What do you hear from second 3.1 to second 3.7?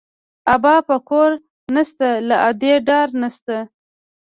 نه شته